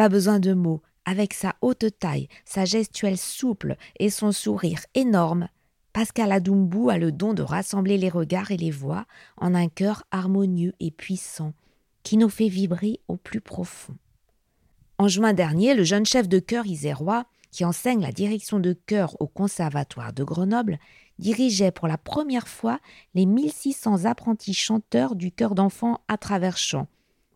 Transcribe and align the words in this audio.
Pas 0.00 0.08
besoin 0.08 0.40
de 0.40 0.54
mots, 0.54 0.80
avec 1.04 1.34
sa 1.34 1.56
haute 1.60 1.84
taille, 1.98 2.28
sa 2.46 2.64
gestuelle 2.64 3.18
souple 3.18 3.76
et 3.98 4.08
son 4.08 4.32
sourire 4.32 4.80
énorme, 4.94 5.48
Pascal 5.92 6.32
Adoumbou 6.32 6.88
a 6.88 6.96
le 6.96 7.12
don 7.12 7.34
de 7.34 7.42
rassembler 7.42 7.98
les 7.98 8.08
regards 8.08 8.50
et 8.50 8.56
les 8.56 8.70
voix 8.70 9.04
en 9.36 9.54
un 9.54 9.68
cœur 9.68 10.04
harmonieux 10.10 10.72
et 10.80 10.90
puissant 10.90 11.52
qui 12.02 12.16
nous 12.16 12.30
fait 12.30 12.48
vibrer 12.48 13.00
au 13.08 13.18
plus 13.18 13.42
profond. 13.42 13.94
En 14.96 15.06
juin 15.06 15.34
dernier, 15.34 15.74
le 15.74 15.84
jeune 15.84 16.06
chef 16.06 16.30
de 16.30 16.38
chœur 16.38 16.64
isérois, 16.64 17.26
qui 17.50 17.66
enseigne 17.66 18.00
la 18.00 18.10
direction 18.10 18.58
de 18.58 18.72
chœur 18.72 19.20
au 19.20 19.26
Conservatoire 19.26 20.14
de 20.14 20.24
Grenoble, 20.24 20.78
dirigeait 21.18 21.72
pour 21.72 21.88
la 21.88 21.98
première 21.98 22.48
fois 22.48 22.80
les 23.12 23.26
1600 23.26 24.06
apprentis 24.06 24.54
chanteurs 24.54 25.14
du 25.14 25.30
chœur 25.30 25.54
d'enfants 25.54 26.00
à 26.08 26.16
travers 26.16 26.56
champs 26.56 26.88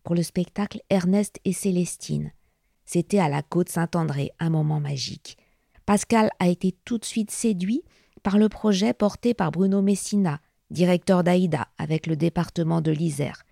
pour 0.02 0.14
le 0.14 0.22
spectacle 0.22 0.80
Ernest 0.88 1.40
et 1.44 1.52
Célestine. 1.52 2.32
C'était 2.84 3.18
à 3.18 3.28
la 3.28 3.42
côte 3.42 3.68
Saint-André, 3.68 4.30
un 4.38 4.50
moment 4.50 4.80
magique. 4.80 5.36
Pascal 5.86 6.30
a 6.38 6.48
été 6.48 6.74
tout 6.84 6.98
de 6.98 7.04
suite 7.04 7.30
séduit 7.30 7.82
par 8.22 8.38
le 8.38 8.48
projet 8.48 8.94
porté 8.94 9.34
par 9.34 9.50
Bruno 9.50 9.82
Messina, 9.82 10.40
directeur 10.70 11.24
d'Aïda 11.24 11.68
avec 11.78 12.06
le 12.06 12.16
département 12.16 12.80
de 12.80 12.90
l'Isère, 12.90 13.42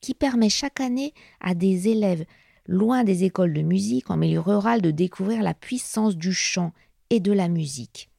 qui 0.00 0.14
permet 0.14 0.48
chaque 0.48 0.80
année 0.80 1.12
à 1.40 1.54
des 1.54 1.88
élèves 1.88 2.24
loin 2.66 3.04
des 3.04 3.24
écoles 3.24 3.52
de 3.52 3.62
musique 3.62 4.10
en 4.10 4.16
milieu 4.16 4.40
rural 4.40 4.80
de 4.80 4.90
découvrir 4.90 5.42
la 5.42 5.54
puissance 5.54 6.16
du 6.16 6.32
chant 6.32 6.72
et 7.10 7.20
de 7.20 7.32
la 7.32 7.48
musique. 7.48 8.10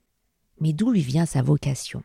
Mais 0.59 0.73
d'où 0.73 0.91
lui 0.91 1.01
vient 1.01 1.25
sa 1.25 1.41
vocation? 1.41 2.03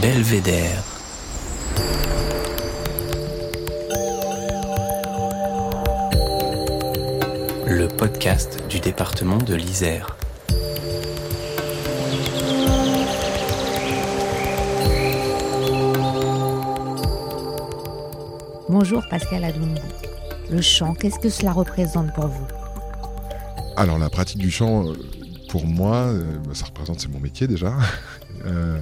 Belvédère 0.00 0.84
le 7.66 7.88
podcast 7.88 8.62
du 8.68 8.80
département 8.80 9.38
de 9.38 9.54
l'Isère. 9.54 10.16
Bonjour 18.68 19.02
Pascal 19.10 19.44
Adoumou. 19.44 19.74
Le 20.50 20.60
chant, 20.60 20.94
qu'est-ce 20.94 21.18
que 21.18 21.28
cela 21.28 21.52
représente 21.52 22.14
pour 22.14 22.28
vous? 22.28 22.46
Alors 23.76 23.98
la 23.98 24.10
pratique 24.10 24.38
du 24.38 24.50
chant, 24.50 24.86
euh, 24.86 24.94
pour 25.50 25.66
moi, 25.66 25.96
euh, 26.06 26.38
bah, 26.46 26.54
ça 26.54 26.66
représente, 26.66 27.00
c'est 27.00 27.10
mon 27.10 27.20
métier 27.20 27.46
déjà. 27.46 27.74
Euh, 28.48 28.80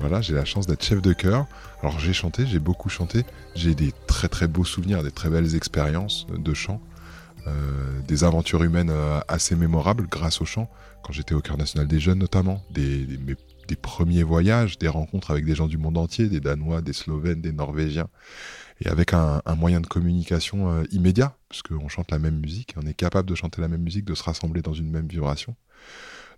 voilà, 0.00 0.20
j'ai 0.20 0.34
la 0.34 0.44
chance 0.44 0.66
d'être 0.66 0.84
chef 0.84 1.02
de 1.02 1.12
chœur. 1.12 1.46
Alors 1.82 1.98
j'ai 1.98 2.12
chanté, 2.12 2.46
j'ai 2.46 2.58
beaucoup 2.58 2.88
chanté. 2.88 3.24
J'ai 3.54 3.74
des 3.74 3.92
très 4.06 4.48
beaux 4.48 4.64
souvenirs, 4.64 5.02
des 5.02 5.10
très 5.10 5.30
belles 5.30 5.54
expériences 5.54 6.26
de 6.28 6.54
chant. 6.54 6.80
Euh, 7.46 8.00
des 8.06 8.24
aventures 8.24 8.62
humaines 8.62 8.90
euh, 8.90 9.20
assez 9.28 9.54
mémorables 9.56 10.06
grâce 10.08 10.40
au 10.40 10.44
chant, 10.44 10.68
quand 11.02 11.12
j'étais 11.12 11.34
au 11.34 11.40
Cœur 11.40 11.56
national 11.56 11.86
des 11.86 12.00
jeunes 12.00 12.18
notamment, 12.18 12.62
des, 12.70 13.06
premiers 13.80 14.22
voyages, 14.22 14.78
des 14.78 14.88
rencontres 14.88 15.30
avec 15.30 15.44
des 15.44 15.54
gens 15.54 15.66
du 15.66 15.78
monde 15.78 15.96
entier, 15.96 16.28
des 16.28 16.40
Danois, 16.40 16.82
des 16.82 16.92
Slovènes, 16.92 17.40
des 17.40 17.52
Norvégiens, 17.52 18.08
et 18.80 18.88
avec 18.88 19.14
un, 19.14 19.40
moyen 19.56 19.80
de 19.80 19.86
communication 19.86 20.82
immédiat, 20.90 21.36
parce 21.48 21.62
qu'on 21.62 21.88
chante 21.88 22.10
la 22.10 22.18
même 22.18 22.38
musique, 22.38 22.74
on 22.76 22.86
est 22.86 22.94
capable 22.94 23.28
de 23.28 23.34
chanter 23.34 23.60
la 23.60 23.68
même 23.68 23.82
musique, 23.82 24.04
de 24.04 24.14
se 24.14 24.22
rassembler 24.22 24.60
dans 24.62 24.74
une 24.74 24.90
même 24.90 25.06
vibration. 25.06 25.54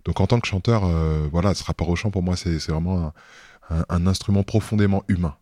Donc 0.05 0.19
en 0.19 0.27
tant 0.27 0.39
que 0.39 0.47
chanteur, 0.47 0.83
voilà, 1.31 1.53
ce 1.53 1.63
rapport 1.63 1.89
au 1.89 1.95
chant 1.95 2.11
pour 2.11 2.23
moi 2.23 2.35
c'est 2.35 2.57
vraiment 2.67 3.13
un, 3.69 4.07
instrument 4.07 4.43
profondément 4.43 5.03
humain. 5.07 5.35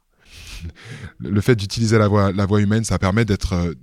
Le 1.20 1.42
fait 1.42 1.56
d'utiliser 1.56 1.98
la 1.98 2.08
voix, 2.08 2.32
la 2.32 2.46
voix 2.46 2.62
humaine, 2.62 2.84
ça 2.84 3.00
permet 3.00 3.26
d'être 3.26 3.74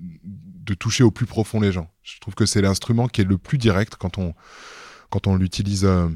de 0.66 0.75
toucher 0.75 1.04
au 1.04 1.10
plus 1.10 1.26
profond 1.26 1.60
les 1.60 1.72
gens. 1.72 1.88
Je 2.03 2.19
trouve 2.19 2.34
que 2.34 2.44
c'est 2.44 2.60
l'instrument 2.60 3.09
qui 3.09 3.22
est 3.22 3.25
le 3.25 3.38
plus 3.38 3.56
direct 3.56 3.94
quand 3.97 4.19
on, 4.19 4.34
quand 5.10 5.26
on 5.26 5.36
l'utilise 5.36 5.84
euh, 5.84 6.09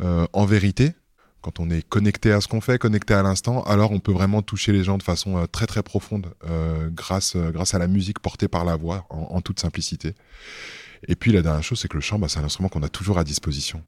euh, 0.00 0.26
en 0.32 0.46
vérité, 0.46 0.94
quand 1.42 1.60
on 1.60 1.68
est 1.68 1.86
connecté 1.86 2.32
à 2.32 2.40
ce 2.40 2.48
qu'on 2.48 2.60
fait, 2.60 2.78
connecté 2.78 3.14
à 3.14 3.22
l'instant, 3.22 3.62
alors 3.64 3.90
on 3.90 3.98
peut 3.98 4.12
vraiment 4.12 4.40
toucher 4.40 4.72
les 4.72 4.84
gens 4.84 4.98
de 4.98 5.02
façon 5.02 5.36
euh, 5.36 5.46
très 5.46 5.66
très 5.66 5.82
profonde 5.82 6.32
grâce, 6.92 7.36
grâce 7.36 7.74
à 7.74 7.78
la 7.78 7.88
musique 7.88 8.20
portée 8.20 8.48
par 8.48 8.64
la 8.64 8.76
voix 8.76 9.06
en, 9.10 9.40
toute 9.40 9.60
simplicité. 9.60 10.14
Et 11.06 11.14
puis 11.14 11.32
la 11.32 11.42
dernière 11.42 11.62
chose, 11.62 11.80
c'est 11.80 11.88
que 11.88 11.96
le 11.96 12.00
chant, 12.00 12.18
bah, 12.18 12.28
c'est 12.28 12.38
un 12.38 12.44
instrument 12.44 12.68
qu'on 12.68 12.82
a 12.82 12.88
toujours 12.88 13.18
à 13.18 13.24
disposition. 13.24 13.84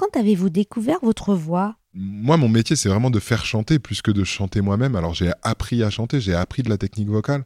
Quand 0.00 0.16
avez-vous 0.18 0.48
découvert 0.48 0.96
votre 1.02 1.34
voix? 1.34 1.76
Moi, 1.92 2.38
mon 2.38 2.48
métier, 2.48 2.74
c'est 2.74 2.88
vraiment 2.88 3.10
de 3.10 3.20
faire 3.20 3.44
chanter 3.44 3.78
plus 3.78 4.00
que 4.00 4.10
de 4.10 4.24
chanter 4.24 4.62
moi-même. 4.62 4.96
Alors, 4.96 5.12
j'ai 5.12 5.30
appris 5.42 5.82
à 5.82 5.90
chanter, 5.90 6.22
j'ai 6.22 6.32
appris 6.32 6.62
de 6.62 6.70
la 6.70 6.78
technique 6.78 7.10
vocale, 7.10 7.44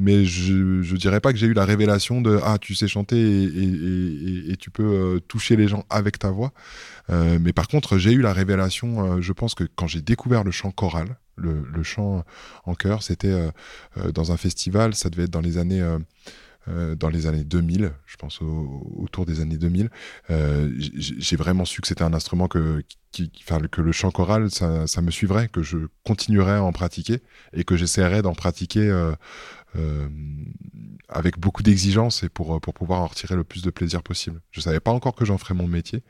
mais 0.00 0.24
je 0.24 0.52
ne 0.52 0.96
dirais 0.96 1.20
pas 1.20 1.32
que 1.32 1.38
j'ai 1.38 1.46
eu 1.46 1.52
la 1.52 1.64
révélation 1.64 2.20
de 2.20 2.40
ah, 2.42 2.58
tu 2.60 2.74
sais 2.74 2.88
chanter 2.88 3.44
et, 3.44 4.56
tu 4.56 4.72
peux 4.72 4.82
euh, 4.82 5.20
toucher 5.20 5.54
les 5.54 5.68
gens 5.68 5.84
avec 5.90 6.18
ta 6.18 6.32
voix. 6.32 6.52
Euh, 7.10 7.38
mais 7.40 7.52
par 7.52 7.68
contre, 7.68 7.98
j'ai 7.98 8.10
eu 8.10 8.20
la 8.20 8.32
révélation, 8.32 9.18
euh, 9.18 9.20
je 9.20 9.32
pense 9.32 9.54
que 9.54 9.62
quand 9.62 9.86
j'ai 9.86 10.02
découvert 10.02 10.42
le 10.42 10.50
chant 10.50 10.72
choral, 10.72 11.18
le, 11.36 11.64
le 11.72 11.82
chant 11.84 12.24
en 12.64 12.74
chœur, 12.74 13.04
c'était 13.04 13.32
dans 14.12 14.32
un 14.32 14.36
festival, 14.36 14.94
ça 14.94 15.08
devait 15.08 15.24
être 15.24 15.30
dans 15.30 15.40
les 15.40 15.56
années 15.56 15.82
euh, 16.68 16.94
dans 16.94 17.08
les 17.08 17.26
années 17.26 17.44
2000, 17.44 17.92
je 18.06 18.16
pense 18.16 18.40
autour 18.40 19.26
des 19.26 19.40
années 19.40 19.56
2000, 19.56 19.90
euh, 20.30 20.70
j'ai 20.76 21.36
vraiment 21.36 21.64
su 21.64 21.80
que 21.80 21.88
c'était 21.88 22.04
un 22.04 22.14
instrument 22.14 22.48
que, 22.48 22.82
qui, 23.10 23.30
que 23.30 23.80
le 23.80 23.92
chant 23.92 24.10
choral, 24.10 24.50
ça, 24.50 25.02
me 25.02 25.10
suivrait, 25.10 25.48
que 25.48 25.62
je 25.62 25.78
continuerais 26.04 26.56
à 26.56 26.62
en 26.62 26.72
pratiquer 26.72 27.20
et 27.52 27.64
que 27.64 27.76
j'essaierais 27.76 28.22
d'en 28.22 28.34
pratiquer 28.34 28.88
euh, 29.74 30.08
avec 31.08 31.38
beaucoup 31.38 31.62
d'exigence 31.62 32.22
et 32.22 32.28
pour, 32.28 32.60
pour 32.60 32.74
pouvoir 32.74 33.00
en 33.00 33.06
retirer 33.06 33.34
le 33.34 33.44
plus 33.44 33.62
de 33.62 33.70
plaisir 33.70 34.02
possible. 34.02 34.40
Je 34.50 34.60
savais 34.60 34.80
pas 34.80 34.92
encore 34.92 35.14
que 35.14 35.24
j'en 35.24 35.38
ferais 35.38 35.54
mon 35.54 35.66
métier, 35.66 36.02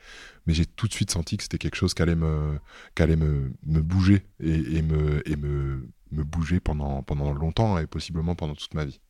mais 0.47 0.55
j'ai 0.55 0.67
tout 0.67 0.87
de 0.87 0.93
suite 0.93 1.11
senti 1.11 1.37
que 1.37 1.45
c'était 1.45 1.59
quelque 1.59 1.77
chose 1.77 1.95
qui 1.95 2.03
allait 2.03 2.15
me, 2.15 2.59
allait 2.99 3.17
me, 3.17 3.53
me 3.67 3.81
bouger 3.81 4.27
et, 4.41 4.77
et, 4.77 4.83
me, 4.83 5.27
et 5.29 5.37
me, 5.37 5.89
me 6.12 6.25
bouger 6.25 6.61
pendant, 6.61 7.03
pendant 7.03 7.33
longtemps 7.33 7.79
et 7.79 7.87
possiblement 7.87 8.35
pendant 8.35 8.55
toute 8.55 8.75
ma 8.75 8.85
vie. 8.85 9.01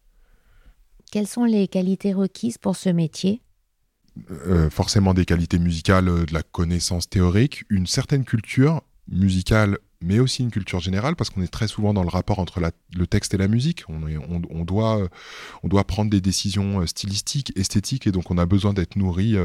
Quelles 1.12 1.28
sont 1.28 1.44
les 1.44 1.68
qualités 1.68 2.14
requises 2.14 2.56
pour 2.56 2.74
ce 2.74 2.88
métier? 2.88 3.42
Euh, 4.30 4.70
Forcément 4.70 5.12
des 5.12 5.26
qualités 5.26 5.58
musicales, 5.58 6.08
euh, 6.08 6.24
de 6.24 6.32
la 6.32 6.42
connaissance 6.42 7.06
théorique, 7.06 7.64
une 7.68 7.86
certaine 7.86 8.24
culture 8.24 8.80
musicale, 9.08 9.76
mais 10.00 10.20
aussi 10.20 10.42
une 10.42 10.50
culture 10.50 10.80
générale, 10.80 11.14
parce 11.14 11.28
qu'on 11.28 11.42
est 11.42 11.52
très 11.52 11.68
souvent 11.68 11.92
dans 11.92 12.02
le 12.02 12.08
rapport 12.08 12.38
entre 12.38 12.62
le 12.96 13.06
texte 13.06 13.34
et 13.34 13.36
la 13.36 13.46
musique. 13.46 13.84
On, 13.90 14.64
doit, 14.64 15.06
on 15.62 15.68
doit 15.68 15.84
prendre 15.84 16.10
des 16.10 16.22
décisions 16.22 16.80
euh, 16.80 16.86
stylistiques, 16.86 17.52
esthétiques, 17.56 18.06
et 18.06 18.10
donc 18.10 18.30
on 18.30 18.38
a 18.38 18.46
besoin 18.46 18.72
d'être 18.72 18.96
nourri 18.96 19.36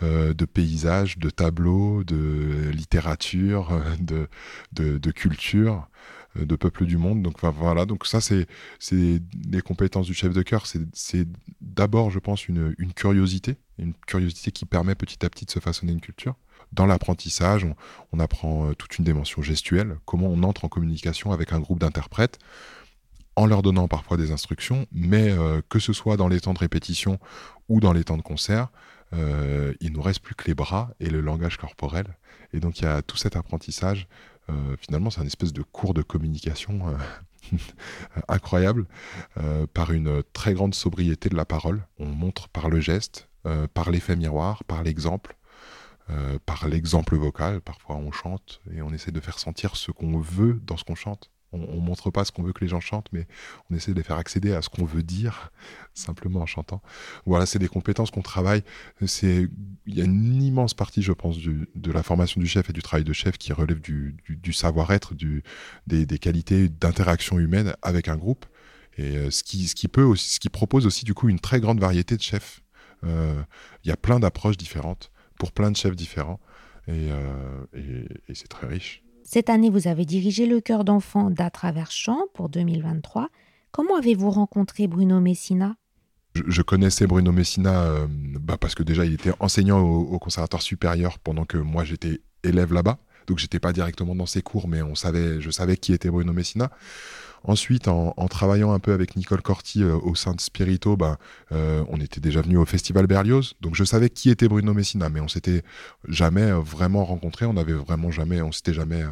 de 0.00 0.44
paysages, 0.44 1.18
de 1.18 1.28
tableaux, 1.28 2.04
de 2.04 2.70
littérature, 2.72 3.82
de 4.00 5.10
culture. 5.10 5.89
Euh, 6.38 6.46
de 6.46 6.54
peuples 6.54 6.86
du 6.86 6.96
monde. 6.96 7.22
Donc 7.22 7.40
voilà, 7.40 7.86
donc 7.86 8.06
ça 8.06 8.20
c'est 8.20 8.46
les 8.90 9.62
compétences 9.62 10.06
du 10.06 10.14
chef 10.14 10.32
de 10.32 10.42
chœur. 10.42 10.64
C'est 10.66 11.28
d'abord, 11.60 12.10
je 12.10 12.20
pense, 12.20 12.46
une, 12.46 12.74
une 12.78 12.92
curiosité, 12.92 13.56
une 13.78 13.94
curiosité 14.06 14.52
qui 14.52 14.64
permet 14.64 14.94
petit 14.94 15.24
à 15.24 15.30
petit 15.30 15.44
de 15.44 15.50
se 15.50 15.58
façonner 15.58 15.92
une 15.92 16.00
culture. 16.00 16.36
Dans 16.72 16.86
l'apprentissage, 16.86 17.66
on, 18.12 18.20
apprend 18.20 18.68
euh, 18.68 18.74
toute 18.74 18.98
une 18.98 19.04
dimension 19.04 19.42
gestuelle, 19.42 19.96
comment 20.04 20.28
on 20.28 20.44
entre 20.44 20.64
en 20.64 20.68
communication 20.68 21.32
avec 21.32 21.52
un 21.52 21.58
groupe 21.58 21.80
d'interprètes 21.80 22.38
en 23.34 23.46
leur 23.46 23.62
donnant 23.62 23.88
parfois 23.88 24.16
des 24.16 24.30
instructions, 24.30 24.86
mais 24.92 25.30
euh, 25.30 25.62
que 25.68 25.80
ce 25.80 25.92
soit 25.92 26.16
dans 26.16 26.28
les 26.28 26.40
temps 26.40 26.52
de 26.54 26.58
répétition 26.60 27.18
ou 27.68 27.80
dans 27.80 27.92
les 27.92 28.04
temps 28.04 28.16
de 28.16 28.22
concert, 28.22 28.68
il 29.12 29.92
nous 29.92 30.02
reste 30.02 30.20
plus 30.20 30.36
que 30.36 30.44
les 30.46 30.54
bras 30.54 30.92
et 31.00 31.10
le 31.10 31.20
langage 31.20 31.56
corporel. 31.56 32.06
Et 32.52 32.60
donc 32.60 32.78
il 32.78 32.84
y 32.84 32.86
a 32.86 33.02
tout 33.02 33.16
cet 33.16 33.34
apprentissage 33.34 34.06
finalement, 34.78 35.10
c'est 35.10 35.20
un 35.20 35.26
espèce 35.26 35.52
de 35.52 35.62
cours 35.62 35.94
de 35.94 36.02
communication 36.02 36.88
euh, 36.88 37.56
incroyable, 38.28 38.86
euh, 39.38 39.66
par 39.72 39.92
une 39.92 40.22
très 40.32 40.54
grande 40.54 40.74
sobriété 40.74 41.28
de 41.28 41.36
la 41.36 41.44
parole. 41.44 41.86
On 41.98 42.06
montre 42.06 42.48
par 42.48 42.68
le 42.68 42.80
geste, 42.80 43.28
par 43.72 43.90
l'effet 43.90 44.16
miroir, 44.16 44.64
par 44.64 44.82
l'exemple, 44.82 45.38
par 46.44 46.68
l'exemple 46.68 47.16
vocal. 47.16 47.62
Parfois, 47.62 47.96
on 47.96 48.12
chante 48.12 48.60
et 48.70 48.82
on 48.82 48.92
essaie 48.92 49.12
de 49.12 49.20
faire 49.20 49.38
sentir 49.38 49.76
ce 49.76 49.90
qu'on 49.90 50.18
veut 50.18 50.60
dans 50.62 50.76
ce 50.76 50.84
qu'on 50.84 50.94
chante. 50.94 51.30
On, 51.52 51.58
ne 51.58 51.80
montre 51.80 52.10
pas 52.10 52.24
ce 52.24 52.30
qu'on 52.30 52.42
veut 52.42 52.52
que 52.52 52.60
les 52.60 52.68
gens 52.68 52.80
chantent, 52.80 53.08
mais 53.12 53.26
on 53.70 53.74
essaie 53.74 53.90
de 53.90 53.96
les 53.96 54.02
faire 54.04 54.16
accéder 54.16 54.52
à 54.52 54.62
ce 54.62 54.68
qu'on 54.68 54.84
veut 54.84 55.02
dire 55.02 55.50
simplement 55.94 56.40
en 56.40 56.46
chantant. 56.46 56.80
Voilà, 57.26 57.46
c'est 57.46 57.58
des 57.58 57.68
compétences 57.68 58.10
qu'on 58.10 58.22
travaille. 58.22 58.62
C'est, 59.06 59.48
il 59.86 59.94
y 59.94 60.00
a 60.00 60.04
une 60.04 60.42
immense 60.42 60.74
partie, 60.74 61.02
je 61.02 61.12
pense, 61.12 61.38
de 61.38 61.92
la 61.92 62.02
formation 62.02 62.40
du 62.40 62.46
chef 62.46 62.70
et 62.70 62.72
du 62.72 62.82
travail 62.82 63.04
de 63.04 63.12
chef 63.12 63.36
qui 63.36 63.52
relève 63.52 63.80
du, 63.80 64.52
savoir-être, 64.52 65.14
des, 65.86 66.18
qualités 66.18 66.68
d'interaction 66.68 67.38
humaine 67.38 67.74
avec 67.82 68.08
un 68.08 68.16
groupe. 68.16 68.46
Et 68.96 69.16
euh, 69.16 69.30
ce 69.30 69.42
qui, 69.42 69.66
ce 69.66 69.74
qui 69.74 69.88
peut 69.88 70.02
aussi, 70.02 70.34
ce 70.34 70.40
qui 70.40 70.50
propose 70.50 70.84
aussi 70.84 71.04
du 71.04 71.14
coup 71.14 71.28
une 71.28 71.38
très 71.40 71.60
grande 71.60 71.80
variété 71.80 72.16
de 72.16 72.22
chefs. 72.22 72.60
Euh, 73.04 73.40
il 73.82 73.88
y 73.88 73.92
a 73.92 73.96
plein 73.96 74.20
d'approches 74.20 74.56
différentes 74.56 75.10
pour 75.38 75.52
plein 75.52 75.70
de 75.70 75.76
chefs 75.76 75.96
différents. 75.96 76.40
et, 76.88 77.08
et 77.72 78.34
c'est 78.34 78.48
très 78.48 78.66
riche. 78.66 79.02
Cette 79.32 79.48
année, 79.48 79.70
vous 79.70 79.86
avez 79.86 80.04
dirigé 80.04 80.44
le 80.44 80.60
chœur 80.60 80.82
d'enfants 80.82 81.30
d'À 81.30 81.50
travers 81.50 81.92
chant 81.92 82.22
pour 82.34 82.48
2023. 82.48 83.28
Comment 83.70 83.94
avez-vous 83.96 84.28
rencontré 84.28 84.88
Bruno 84.88 85.20
Messina? 85.20 85.76
Je, 86.34 86.62
connaissais 86.62 87.06
Bruno 87.06 87.30
Messina 87.30 87.82
euh, 87.82 88.08
bah, 88.10 88.56
parce 88.60 88.74
que 88.74 88.82
déjà 88.82 89.04
il 89.04 89.12
était 89.12 89.30
enseignant 89.38 89.78
au, 89.78 90.18
conservatoire 90.18 90.62
supérieur 90.62 91.20
pendant 91.20 91.44
que 91.44 91.58
moi 91.58 91.84
j'étais 91.84 92.22
élève 92.42 92.72
là-bas. 92.72 92.98
Donc 93.28 93.38
j'étais 93.38 93.60
pas 93.60 93.72
directement 93.72 94.16
dans 94.16 94.26
ses 94.26 94.42
cours, 94.42 94.66
mais 94.66 94.82
on 94.82 94.96
savait, 94.96 95.40
je 95.40 95.50
savais 95.50 95.76
qui 95.76 95.92
était 95.92 96.10
Bruno 96.10 96.32
Messina. 96.32 96.72
Ensuite, 97.44 97.88
en, 97.88 98.12
travaillant 98.28 98.72
un 98.72 98.78
peu 98.78 98.92
avec 98.92 99.16
Nicole 99.16 99.42
Corti 99.42 99.82
euh, 99.82 99.96
au 99.96 100.14
sein 100.14 100.34
de 100.34 100.40
Spirito, 100.40 100.96
bah, 100.96 101.18
euh, 101.52 101.84
on 101.88 102.00
était 102.00 102.20
déjà 102.20 102.42
venu 102.42 102.56
au 102.56 102.66
Festival 102.66 103.06
Berlioz, 103.06 103.54
donc 103.60 103.74
je 103.74 103.84
savais 103.84 104.10
qui 104.10 104.30
était 104.30 104.48
Bruno 104.48 104.74
Messina, 104.74 105.08
mais 105.08 105.20
on 105.20 105.28
s'était 105.28 105.62
jamais 106.06 106.50
vraiment 106.52 107.04
rencontré, 107.04 107.46
on 107.46 107.56
avait 107.56 107.72
vraiment 107.72 108.10
jamais, 108.10 108.42
on 108.42 108.52
s'était 108.52 108.74
jamais 108.74 109.04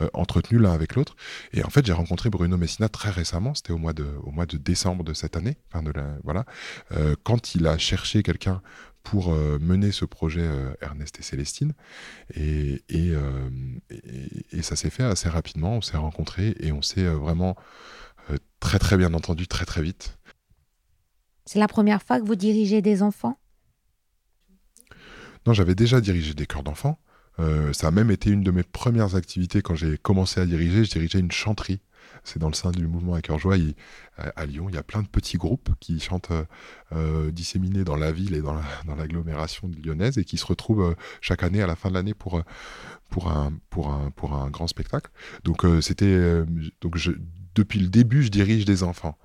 euh, 0.00 0.08
entretenu 0.12 0.58
l'un 0.58 0.72
avec 0.72 0.94
l'autre. 0.94 1.16
Et 1.52 1.64
en 1.64 1.70
fait, 1.70 1.86
j'ai 1.86 1.92
rencontré 1.92 2.28
Bruno 2.30 2.56
Messina 2.56 2.88
très 2.88 3.10
récemment, 3.10 3.54
c'était 3.54 3.72
au 3.72 3.78
mois 3.78 3.92
de, 3.92 4.06
au 4.22 4.30
mois 4.30 4.46
de 4.46 4.56
décembre 4.56 5.04
de 5.04 5.14
cette 5.14 5.36
année, 5.36 5.56
enfin 5.70 5.82
de 5.82 5.90
la, 5.90 6.16
voilà, 6.24 6.44
euh, 6.92 7.14
quand 7.22 7.54
il 7.54 7.66
a 7.66 7.78
cherché 7.78 8.22
quelqu'un 8.22 8.60
pour 9.02 9.32
euh, 9.32 9.58
mener 9.60 9.92
ce 9.92 10.04
projet 10.04 10.46
Ernest 10.80 11.18
et 11.18 11.22
Célestine. 11.22 11.72
Et, 12.34 12.82
et, 12.88 13.12
et, 14.52 14.62
ça 14.62 14.74
s'est 14.74 14.90
fait 14.90 15.04
assez 15.04 15.28
rapidement, 15.28 15.76
on 15.76 15.80
s'est 15.80 15.96
rencontrés 15.96 16.56
et 16.58 16.72
on 16.72 16.82
s'est 16.82 17.06
vraiment 17.06 17.56
très 18.58 18.78
très 18.78 18.96
bien 18.96 19.14
entendu 19.14 19.46
très 19.46 19.64
très 19.64 19.80
vite. 19.80 20.18
C'est 21.44 21.60
la 21.60 21.68
première 21.68 22.02
fois 22.02 22.20
que 22.20 22.26
vous 22.26 22.34
dirigez 22.34 22.82
des 22.82 23.02
enfants? 23.02 23.38
Non, 25.46 25.52
j'avais 25.52 25.76
déjà 25.76 26.00
dirigé 26.00 26.34
des 26.34 26.46
chœurs 26.46 26.64
d'enfants. 26.64 26.98
Euh, 27.38 27.72
ça 27.72 27.88
a 27.88 27.90
même 27.90 28.10
été 28.10 28.30
une 28.30 28.42
de 28.42 28.50
mes 28.50 28.62
premières 28.62 29.14
activités 29.14 29.62
quand 29.62 29.74
j'ai 29.74 29.98
commencé 29.98 30.40
à 30.40 30.46
diriger. 30.46 30.84
Je 30.84 30.90
dirigeais 30.90 31.20
une 31.20 31.32
chanterie. 31.32 31.80
C'est 32.24 32.38
dans 32.38 32.48
le 32.48 32.54
sein 32.54 32.72
du 32.72 32.86
mouvement 32.86 33.14
à 33.14 33.20
cœur 33.20 33.38
joie. 33.38 33.56
à 34.16 34.46
Lyon, 34.46 34.66
il 34.68 34.74
y 34.74 34.78
a 34.78 34.82
plein 34.82 35.02
de 35.02 35.06
petits 35.06 35.36
groupes 35.36 35.70
qui 35.78 36.00
chantent 36.00 36.32
euh, 36.92 37.30
disséminés 37.30 37.84
dans 37.84 37.96
la 37.96 38.10
ville 38.10 38.34
et 38.34 38.42
dans 38.42 38.54
l'agglomération 38.96 39.70
lyonnaise 39.84 40.18
et 40.18 40.24
qui 40.24 40.36
se 40.36 40.46
retrouvent 40.46 40.90
euh, 40.90 40.94
chaque 41.20 41.42
année 41.42 41.62
à 41.62 41.66
la 41.66 41.76
fin 41.76 41.88
de 41.88 41.94
l'année 41.94 42.14
pour, 42.14 42.42
pour, 43.10 43.30
un, 43.30 43.52
pour, 43.70 43.90
un, 43.90 44.10
pour 44.10 44.34
un 44.34 44.50
grand 44.50 44.66
spectacle. 44.66 45.10
Donc, 45.44 45.64
c'était. 45.80 46.44
donc 46.80 46.98
depuis 47.54 47.80
le 47.80 47.88
début, 47.88 48.22
je 48.22 48.28
dirige 48.28 48.64
des 48.64 48.82
enfants. 48.82 49.16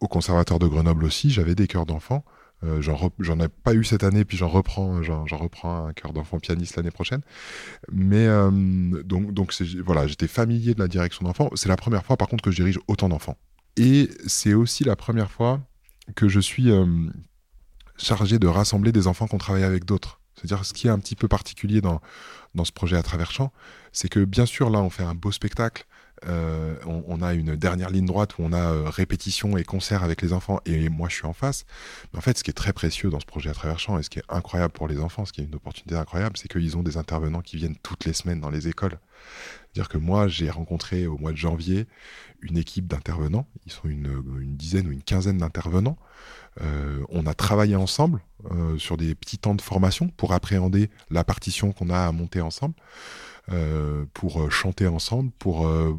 Au 0.00 0.08
Conservatoire 0.08 0.58
de 0.58 0.66
Grenoble 0.66 1.04
aussi, 1.04 1.30
j'avais 1.30 1.54
des 1.54 1.66
chœurs 1.66 1.86
d'enfants. 1.86 2.24
Euh, 2.64 2.80
j'en 2.80 3.40
ai 3.40 3.48
pas 3.48 3.74
eu 3.74 3.82
cette 3.82 4.04
année, 4.04 4.24
puis 4.24 4.36
j'en 4.36 4.48
reprends, 4.48 5.02
j'en 5.02 5.24
reprends 5.36 5.86
un 5.86 5.92
cœur 5.92 6.12
d'enfant 6.12 6.38
pianiste 6.38 6.76
l'année 6.76 6.90
prochaine. 6.90 7.22
Mais 7.90 8.26
euh, 8.26 8.50
donc, 9.02 9.32
donc 9.32 9.52
voilà, 9.84 10.06
j'étais 10.06 10.28
familier 10.28 10.74
de 10.74 10.80
la 10.80 10.88
direction 10.88 11.24
d'enfants. 11.24 11.50
C'est 11.54 11.68
la 11.68 11.76
première 11.76 12.04
fois, 12.04 12.16
par 12.16 12.28
contre, 12.28 12.44
que 12.44 12.50
je 12.50 12.56
dirige 12.56 12.78
autant 12.86 13.08
d'enfants. 13.08 13.36
Et 13.76 14.10
c'est 14.26 14.54
aussi 14.54 14.84
la 14.84 14.96
première 14.96 15.30
fois 15.30 15.60
que 16.14 16.28
je 16.28 16.40
suis 16.40 16.70
euh, 16.70 16.86
chargé 17.96 18.38
de 18.38 18.46
rassembler 18.46 18.92
des 18.92 19.06
enfants 19.06 19.26
qu'on 19.26 19.38
travaille 19.38 19.64
avec 19.64 19.84
d'autres. 19.84 20.20
C'est-à-dire, 20.36 20.64
ce 20.64 20.72
qui 20.72 20.86
est 20.86 20.90
un 20.90 20.98
petit 20.98 21.16
peu 21.16 21.28
particulier 21.28 21.80
dans, 21.80 22.00
dans 22.54 22.64
ce 22.64 22.72
projet 22.72 22.96
à 22.96 23.02
travers 23.02 23.30
champ, 23.30 23.52
c'est 23.92 24.08
que 24.08 24.24
bien 24.24 24.46
sûr, 24.46 24.70
là, 24.70 24.80
on 24.80 24.90
fait 24.90 25.04
un 25.04 25.14
beau 25.14 25.32
spectacle, 25.32 25.84
euh, 26.28 26.76
on, 26.86 27.20
a 27.22 27.34
une 27.34 27.56
dernière 27.56 27.90
ligne 27.90 28.06
droite 28.06 28.38
où 28.38 28.42
on 28.42 28.52
a 28.52 28.72
euh, 28.72 28.88
répétition 28.88 29.56
et 29.56 29.64
concert 29.64 30.04
avec 30.04 30.22
les 30.22 30.32
enfants 30.32 30.60
et 30.66 30.88
moi 30.88 31.08
je 31.08 31.16
suis 31.16 31.26
en 31.26 31.32
face. 31.32 31.64
Mais 32.12 32.18
en 32.18 32.22
fait, 32.22 32.38
ce 32.38 32.44
qui 32.44 32.50
est 32.50 32.54
très 32.54 32.72
précieux 32.72 33.10
dans 33.10 33.20
ce 33.20 33.26
projet 33.26 33.50
à 33.50 33.54
travers 33.54 33.78
champ 33.78 33.98
et 33.98 34.02
ce 34.02 34.10
qui 34.10 34.18
est 34.18 34.24
incroyable 34.28 34.72
pour 34.72 34.88
les 34.88 35.00
enfants, 35.00 35.24
ce 35.24 35.32
qui 35.32 35.40
est 35.40 35.44
une 35.44 35.54
opportunité 35.54 35.96
incroyable, 35.96 36.36
c'est 36.36 36.48
qu'ils 36.48 36.76
ont 36.76 36.82
des 36.82 36.96
intervenants 36.96 37.40
qui 37.40 37.56
viennent 37.56 37.76
toutes 37.82 38.04
les 38.04 38.12
semaines 38.12 38.40
dans 38.40 38.50
les 38.50 38.68
écoles. 38.68 38.98
C'est-à-dire 39.72 39.88
que 39.88 39.98
moi, 39.98 40.28
j'ai 40.28 40.50
rencontré 40.50 41.06
au 41.06 41.16
mois 41.16 41.32
de 41.32 41.36
janvier 41.36 41.86
une 42.40 42.58
équipe 42.58 42.86
d'intervenants. 42.86 43.46
Ils 43.66 43.72
sont 43.72 43.88
une, 43.88 44.22
dizaine 44.56 44.86
ou 44.88 44.92
une 44.92 45.02
quinzaine 45.02 45.38
d'intervenants. 45.38 45.96
Euh, 46.60 47.02
on 47.08 47.26
a 47.26 47.34
travaillé 47.34 47.76
ensemble 47.76 48.20
sur 48.76 48.96
des 48.96 49.14
petits 49.14 49.38
temps 49.38 49.54
de 49.54 49.62
formation 49.62 50.08
pour 50.08 50.32
appréhender 50.32 50.90
la 51.10 51.22
partition 51.22 51.70
qu'on 51.70 51.90
a 51.90 52.00
à 52.00 52.12
monter 52.12 52.40
ensemble. 52.40 52.74
Euh, 53.50 54.04
pour 54.14 54.40
euh, 54.40 54.50
chanter 54.50 54.86
ensemble, 54.86 55.32
pour 55.32 55.66
euh, 55.66 55.98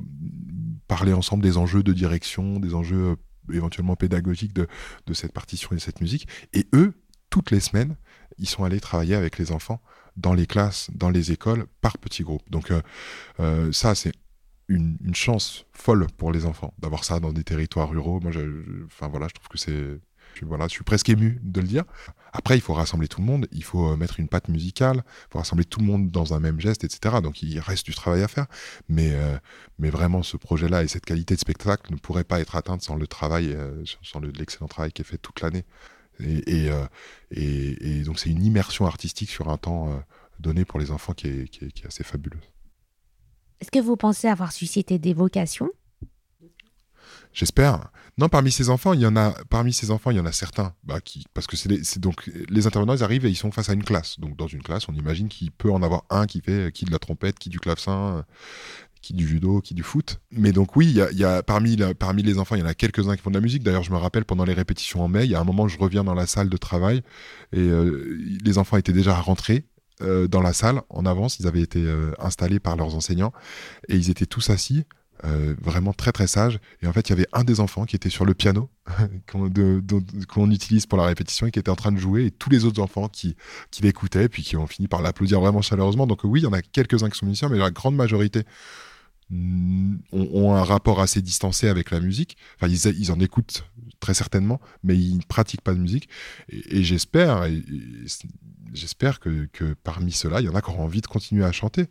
parler 0.87 1.11
ensemble 1.11 1.43
des 1.43 1.57
enjeux 1.57 1.83
de 1.83 1.91
direction, 1.91 2.57
des 2.57 2.73
enjeux 2.73 3.17
éventuellement 3.51 3.97
pédagogiques 3.97 4.53
de, 4.53 4.65
de 5.07 5.13
cette 5.13 5.33
partition 5.33 5.71
et 5.73 5.75
de 5.75 5.81
cette 5.81 5.99
musique. 5.99 6.25
Et 6.53 6.67
eux, 6.73 6.93
toutes 7.29 7.51
les 7.51 7.59
semaines, 7.59 7.97
ils 8.37 8.47
sont 8.47 8.63
allés 8.63 8.79
travailler 8.79 9.15
avec 9.15 9.37
les 9.37 9.51
enfants 9.51 9.81
dans 10.15 10.33
les 10.33 10.45
classes, 10.45 10.89
dans 10.95 11.09
les 11.09 11.33
écoles, 11.33 11.65
par 11.81 11.97
petits 11.97 12.23
groupes. 12.23 12.49
Donc 12.49 12.71
ça, 13.71 13.95
c'est 13.95 14.13
une, 14.69 14.97
chance 15.13 15.65
folle 15.73 16.07
pour 16.17 16.31
les 16.31 16.45
enfants 16.45 16.73
d'avoir 16.79 17.03
ça 17.03 17.19
dans 17.19 17.33
des 17.33 17.43
territoires 17.43 17.89
ruraux. 17.89 18.19
Moi, 18.21 18.31
enfin 18.85 19.09
voilà, 19.09 19.27
je 19.27 19.33
trouve 19.33 19.49
que 19.49 19.57
c'est 19.57 19.99
voilà, 20.41 20.67
je 20.67 20.73
suis 20.73 20.83
presque 20.83 21.09
ému 21.09 21.39
de 21.43 21.61
le 21.61 21.67
dire. 21.67 21.83
Après, 22.31 22.57
il 22.57 22.61
faut 22.61 22.73
rassembler 22.73 23.07
tout 23.07 23.21
le 23.21 23.27
monde, 23.27 23.47
il 23.51 23.63
faut 23.63 23.91
euh, 23.91 23.95
mettre 23.95 24.19
une 24.19 24.27
patte 24.27 24.47
musicale, 24.47 25.03
il 25.05 25.31
faut 25.31 25.39
rassembler 25.39 25.65
tout 25.65 25.79
le 25.79 25.85
monde 25.85 26.09
dans 26.09 26.33
un 26.33 26.39
même 26.39 26.59
geste, 26.59 26.83
etc. 26.83 27.17
Donc 27.21 27.43
il 27.43 27.59
reste 27.59 27.85
du 27.85 27.93
travail 27.93 28.23
à 28.23 28.27
faire. 28.27 28.47
Mais, 28.89 29.13
euh, 29.13 29.37
mais 29.77 29.89
vraiment, 29.89 30.23
ce 30.23 30.37
projet-là 30.37 30.83
et 30.83 30.87
cette 30.87 31.05
qualité 31.05 31.35
de 31.35 31.39
spectacle 31.39 31.91
ne 31.91 31.97
pourrait 31.97 32.23
pas 32.23 32.39
être 32.39 32.55
atteinte 32.55 32.81
sans 32.81 32.95
le 32.95 33.07
travail, 33.07 33.53
euh, 33.53 33.83
sans 34.01 34.19
l'excellent 34.19 34.67
travail 34.67 34.91
qui 34.91 35.01
est 35.01 35.05
fait 35.05 35.17
toute 35.17 35.41
l'année. 35.41 35.65
Et, 36.19 36.69
et, 37.31 38.03
donc 38.03 38.19
c'est 38.19 38.29
une 38.29 38.43
immersion 38.43 38.85
artistique 38.85 39.31
sur 39.31 39.49
un 39.49 39.57
temps 39.57 40.03
donné 40.39 40.63
pour 40.63 40.79
les 40.79 40.91
enfants 40.91 41.13
qui 41.13 41.27
est, 41.27 41.47
qui 41.47 41.65
est 41.65 41.87
assez 41.87 42.03
fabuleuse. 42.03 42.43
Est-ce 43.59 43.71
que 43.71 43.79
vous 43.79 43.95
pensez 43.95 44.27
avoir 44.27 44.51
suscité 44.51 44.99
des 44.99 45.15
vocations? 45.15 45.71
J'espère. 47.33 47.91
Non, 48.17 48.29
parmi 48.29 48.51
ces 48.51 48.69
enfants, 48.69 48.93
il 48.93 49.01
y 49.01 49.07
en 49.07 49.15
a, 49.15 49.31
parmi 49.49 49.73
ces 49.73 49.89
enfants, 49.89 50.11
il 50.11 50.17
y 50.17 50.19
en 50.19 50.25
a 50.25 50.31
certains, 50.31 50.73
bah, 50.83 51.01
qui, 51.01 51.25
parce 51.33 51.47
que 51.47 51.55
c'est 51.55 51.99
donc 51.99 52.29
les 52.47 52.67
intervenants, 52.67 52.95
ils 52.95 53.03
arrivent 53.03 53.25
et 53.25 53.29
ils 53.29 53.35
sont 53.35 53.51
face 53.51 53.69
à 53.69 53.73
une 53.73 53.83
classe. 53.83 54.19
Donc 54.19 54.37
dans 54.37 54.47
une 54.47 54.61
classe, 54.61 54.87
on 54.87 54.93
imagine 54.93 55.29
qu'il 55.29 55.51
peut 55.51 55.71
en 55.71 55.81
avoir 55.81 56.03
un 56.11 56.27
qui 56.27 56.41
fait 56.41 56.71
qui 56.71 56.85
de 56.85 56.91
la 56.91 56.99
trompette, 56.99 57.39
qui 57.39 57.49
du 57.49 57.59
clavecin, 57.59 58.23
qui 59.03 59.13
du 59.13 59.27
judo, 59.27 59.61
qui 59.61 59.75
du 59.75 59.83
foot. 59.83 60.19
Mais 60.31 60.51
donc 60.51 60.75
oui, 60.75 60.87
il 60.87 61.17
y 61.17 61.23
a, 61.23 61.43
parmi, 61.43 61.77
parmi 61.99 62.23
les 62.23 62.39
enfants, 62.39 62.55
il 62.55 62.59
y 62.59 62.63
en 62.63 62.67
a 62.67 62.73
quelques-uns 62.73 63.15
qui 63.15 63.21
font 63.21 63.29
de 63.29 63.35
la 63.35 63.41
musique. 63.41 63.61
D'ailleurs, 63.61 63.83
je 63.83 63.91
me 63.91 63.97
rappelle 63.97 64.25
pendant 64.25 64.45
les 64.45 64.53
répétitions 64.53 65.03
en 65.03 65.07
mai, 65.07 65.25
il 65.25 65.31
y 65.31 65.35
a 65.35 65.39
un 65.39 65.43
moment, 65.43 65.67
je 65.67 65.77
reviens 65.77 66.03
dans 66.03 66.15
la 66.15 66.25
salle 66.25 66.49
de 66.49 66.57
travail 66.57 67.03
et 67.51 67.59
euh, 67.59 68.17
les 68.43 68.57
enfants 68.57 68.77
étaient 68.77 68.93
déjà 68.93 69.13
rentrés. 69.15 69.65
Euh, 70.01 70.27
dans 70.27 70.41
la 70.41 70.53
salle 70.53 70.81
en 70.89 71.05
avance, 71.05 71.39
ils 71.39 71.45
avaient 71.45 71.61
été 71.61 71.79
euh, 71.79 72.11
installés 72.17 72.59
par 72.59 72.75
leurs 72.75 72.95
enseignants 72.95 73.31
et 73.89 73.95
ils 73.95 74.09
étaient 74.09 74.25
tous 74.25 74.49
assis 74.49 74.85
euh, 75.25 75.55
vraiment 75.61 75.93
très 75.93 76.11
très 76.11 76.27
sage. 76.27 76.59
Et 76.81 76.87
en 76.87 76.91
fait, 76.91 77.07
il 77.07 77.11
y 77.11 77.13
avait 77.13 77.27
un 77.31 77.45
des 77.45 77.61
enfants 77.61 77.85
qui 77.85 77.95
était 77.95 78.09
sur 78.09 78.25
le 78.25 78.33
piano 78.33 78.69
qu'on 79.31 80.51
utilise 80.51 80.85
pour 80.85 80.97
la 80.97 81.05
répétition 81.05 81.47
et 81.47 81.51
qui 81.51 81.59
était 81.59 81.69
en 81.69 81.77
train 81.77 81.93
de 81.93 81.97
jouer, 81.97 82.25
et 82.25 82.31
tous 82.31 82.49
les 82.49 82.65
autres 82.65 82.81
enfants 82.81 83.07
qui, 83.07 83.37
qui 83.71 83.83
l'écoutaient, 83.83 84.27
puis 84.27 84.43
qui 84.43 84.57
ont 84.57 84.67
fini 84.67 84.89
par 84.89 85.01
l'applaudir 85.01 85.39
vraiment 85.39 85.61
chaleureusement. 85.61 86.07
Donc 86.07 86.25
oui, 86.25 86.41
il 86.41 86.43
y 86.43 86.47
en 86.47 86.51
a 86.51 86.61
quelques-uns 86.61 87.09
qui 87.09 87.17
sont 87.17 87.25
musiciens, 87.25 87.47
mais 87.47 87.57
la 87.57 87.71
grande 87.71 87.95
majorité 87.95 88.43
mm, 89.29 89.95
ont, 90.11 90.55
un 90.55 90.63
rapport 90.63 90.99
assez 90.99 91.21
distancé 91.21 91.69
avec 91.69 91.91
la 91.91 92.01
musique. 92.01 92.35
Enfin, 92.59 92.67
ils, 92.67 93.11
en 93.11 93.19
écoutent 93.21 93.63
très 94.01 94.13
certainement, 94.13 94.59
mais 94.83 94.97
ils 94.97 95.15
ne 95.15 95.23
pratiquent 95.23 95.61
pas 95.61 95.73
de 95.73 95.79
musique. 95.79 96.09
Et, 96.49 96.83
j'espère, 96.83 97.47
j'espère 98.73 99.21
que, 99.21 99.47
que 99.53 99.73
parmi 99.85 100.11
ceux-là, 100.11 100.41
il 100.41 100.47
y 100.47 100.49
en 100.49 100.55
a 100.55 100.61
qui 100.61 100.69
auront 100.69 100.83
envie 100.83 101.01
de 101.01 101.07
continuer 101.07 101.45
à 101.45 101.53
chanter. 101.53 101.85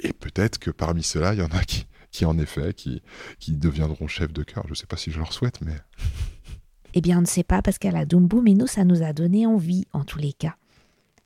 Et 0.00 0.12
peut-être 0.12 0.58
que 0.58 0.72
parmi 0.72 1.04
ceux-là, 1.04 1.34
il 1.34 1.38
y 1.38 1.42
en 1.42 1.56
a 1.56 1.62
qui, 1.62 1.86
qui 2.12 2.24
en 2.26 2.38
effet, 2.38 2.74
qui, 2.74 3.02
qui 3.40 3.56
deviendront 3.56 4.06
chefs 4.06 4.32
de 4.32 4.44
cœur. 4.44 4.64
Je 4.66 4.70
ne 4.70 4.74
sais 4.74 4.86
pas 4.86 4.96
si 4.96 5.10
je 5.10 5.18
leur 5.18 5.32
souhaite, 5.32 5.60
mais... 5.62 5.76
Eh 6.94 7.00
bien, 7.00 7.16
on 7.16 7.22
ne 7.22 7.26
sait 7.26 7.42
pas 7.42 7.62
parce 7.62 7.78
qu'à 7.78 7.90
la 7.90 8.04
Dumbo, 8.04 8.42
mais 8.42 8.52
nous, 8.52 8.66
ça 8.66 8.84
nous 8.84 9.02
a 9.02 9.14
donné 9.14 9.46
envie, 9.46 9.86
en 9.94 10.04
tous 10.04 10.18
les 10.18 10.34
cas. 10.34 10.56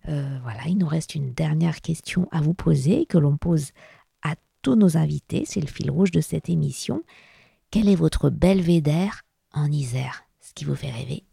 Euh, 0.09 0.39
voilà, 0.45 0.61
il 0.69 0.79
nous 0.79 0.87
reste 0.87 1.17
une 1.17 1.33
dernière 1.33 1.81
question 1.81 2.29
à 2.31 2.41
vous 2.41 2.55
poser, 2.55 3.05
que 3.07 3.19
l'on 3.19 3.37
pose 3.37 3.73
à 4.23 4.37
tous 4.63 4.77
nos 4.77 4.97
invités. 4.97 5.43
C'est 5.45 5.61
le 5.61 5.67
fil 5.67 5.91
rouge 5.91 6.13
de 6.13 6.21
cette 6.21 6.49
émission. 6.49 7.03
Quel 7.73 7.89
est 7.89 7.97
votre 7.97 8.31
belvédère 8.31 9.25
en 9.53 9.73
Isère? 9.73 10.23
Ce 10.41 10.55
qui 10.55 10.65
vous 10.65 10.77
fait 10.77 10.93
rêver 10.93 11.25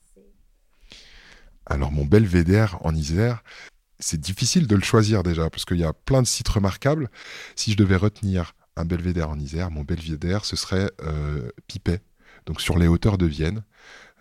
Alors, 1.67 1.91
mon 1.91 2.05
belvédère 2.05 2.79
en 2.81 2.95
Isère, 2.95 3.43
c'est 4.00 4.19
difficile 4.19 4.65
de 4.65 4.75
le 4.75 4.81
choisir 4.81 5.22
déjà, 5.22 5.51
parce 5.51 5.63
qu'il 5.63 5.77
y 5.77 5.83
a 5.83 5.93
plein 5.93 6.24
de 6.24 6.27
sites 6.27 6.50
remarquables. 6.50 7.12
Si 7.55 7.72
je 7.72 7.77
devais 7.77 7.98
retenir 7.98 8.55
un 8.75 8.86
belvédère 8.86 9.30
en 9.30 9.39
Isère, 9.39 9.72
mon 9.72 9.84
belvédère, 9.84 10.46
ce 10.46 10.56
serait 10.56 10.89
euh, 11.01 11.50
Pipet, 11.68 12.01
donc 12.46 12.62
sur 12.62 12.77
les 12.77 12.88
hauteurs 12.88 13.18
de 13.18 13.25
Vienne, 13.25 13.63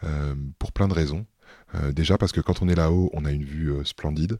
euh, 0.05 0.35
pour 0.59 0.73
plein 0.73 0.89
de 0.89 0.95
raisons. 0.95 1.27
Euh, 1.75 1.93
déjà 1.93 2.19
parce 2.19 2.33
que 2.33 2.41
quand 2.41 2.63
on 2.63 2.69
est 2.69 2.75
là-haut, 2.75 3.11
on 3.15 3.25
a 3.25 3.31
une 3.31 3.45
vue 3.45 3.75
splendide. 3.85 4.39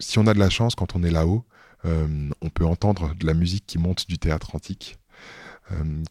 Si 0.00 0.18
on 0.18 0.26
a 0.26 0.34
de 0.34 0.38
la 0.38 0.50
chance, 0.50 0.74
quand 0.74 0.96
on 0.96 1.02
est 1.02 1.10
là-haut, 1.10 1.44
on 1.84 2.48
peut 2.48 2.64
entendre 2.64 3.14
de 3.14 3.26
la 3.26 3.34
musique 3.34 3.66
qui 3.66 3.76
monte 3.76 4.08
du 4.08 4.18
théâtre 4.18 4.54
antique. 4.54 4.96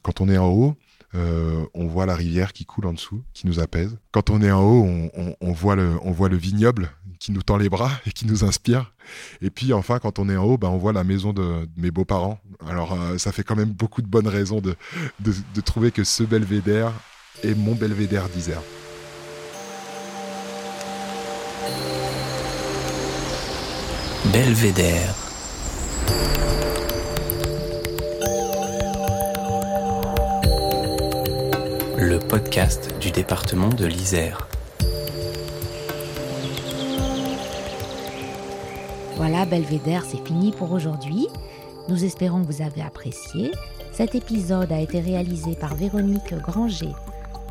quand 0.03 0.21
on 0.21 0.29
est 0.29 0.37
en 0.37 0.47
haut, 0.47 0.77
on 1.13 1.87
voit 1.87 2.05
la 2.05 2.15
rivière 2.15 2.53
qui 2.53 2.63
coule 2.65 2.85
en 2.85 2.93
dessous, 2.93 3.23
qui 3.33 3.47
nous 3.47 3.59
apaise. 3.59 3.97
Quand 4.11 4.29
on 4.29 4.41
est 4.43 4.51
en 4.51 4.61
haut, 4.61 4.87
on 5.41 5.51
voit 5.51 5.75
le 5.75 6.37
vignoble 6.37 6.91
qui 7.19 7.31
nous 7.31 7.41
tend 7.41 7.57
les 7.57 7.69
bras 7.69 7.91
et 8.05 8.11
qui 8.11 8.27
nous 8.27 8.43
inspire. 8.43 8.93
Et 9.41 9.49
puis 9.49 9.73
enfin, 9.73 9.99
quand 9.99 10.19
on 10.19 10.29
est 10.29 10.37
en 10.37 10.43
haut, 10.43 10.57
ben, 10.57 10.69
on 10.69 10.77
voit 10.77 10.93
la 10.93 11.03
maison 11.03 11.33
de, 11.33 11.67
mes 11.77 11.91
beaux-parents. 11.91 12.39
Alors 12.67 12.93
euh, 12.93 13.17
ça 13.17 13.31
fait 13.31 13.43
quand 13.43 13.55
même 13.55 13.71
beaucoup 13.71 14.01
de 14.01 14.07
bonnes 14.07 14.27
raisons 14.27 14.61
de, 14.61 14.75
de 15.19 15.61
trouver 15.61 15.91
que 15.91 16.03
ce 16.03 16.23
belvédère 16.23 16.91
est 17.43 17.55
mon 17.55 17.75
belvédère 17.75 18.29
d'Isère. 18.29 18.61
Belvédère. 24.31 25.15
Le 31.97 32.17
podcast 32.17 32.95
du 32.99 33.11
département 33.11 33.69
de 33.69 33.85
l'Isère. 33.85 34.47
Voilà, 39.25 39.45
Belvédère, 39.45 40.03
c'est 40.03 40.21
fini 40.27 40.51
pour 40.51 40.73
aujourd'hui. 40.73 41.29
Nous 41.87 42.03
espérons 42.03 42.41
que 42.41 42.51
vous 42.51 42.61
avez 42.61 42.81
apprécié. 42.81 43.51
Cet 43.93 44.15
épisode 44.15 44.69
a 44.69 44.81
été 44.81 44.99
réalisé 44.99 45.55
par 45.55 45.75
Véronique 45.75 46.33
Granger 46.45 46.91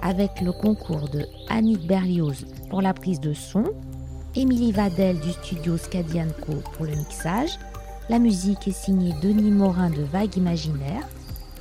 avec 0.02 0.42
le 0.42 0.52
concours 0.52 1.08
de 1.08 1.24
Annick 1.48 1.86
Berlioz 1.86 2.44
pour 2.68 2.82
la 2.82 2.92
prise 2.92 3.20
de 3.20 3.32
son 3.32 3.64
Émilie 4.36 4.72
Vadel 4.72 5.18
du 5.20 5.30
studio 5.32 5.78
Scadianco 5.78 6.52
pour 6.74 6.84
le 6.84 6.94
mixage. 6.94 7.58
La 8.10 8.18
musique 8.18 8.68
est 8.68 8.72
signée 8.72 9.14
Denis 9.22 9.50
Morin 9.50 9.88
de 9.88 10.02
Vague 10.02 10.36
Imaginaire. 10.36 11.08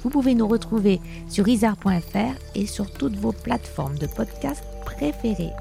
Vous 0.04 0.10
pouvez 0.10 0.36
nous 0.36 0.50
retrouver 0.50 1.00
sur 1.30 1.48
isar.fr 1.48 2.36
et 2.54 2.66
sur 2.66 2.92
toutes 2.92 3.16
vos 3.16 3.32
plateformes 3.32 3.98
de 3.98 4.08
podcast 4.08 4.66
préférées. 4.84 5.54